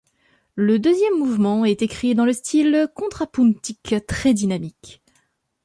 Le 0.55 0.79
deuxième 0.79 1.19
mouvement 1.19 1.63
est 1.63 1.83
écrit 1.83 2.15
dans 2.15 2.25
le 2.25 2.33
style 2.33 2.87
contrapuntique, 2.95 3.93
très 4.07 4.33
dynamique. 4.33 5.03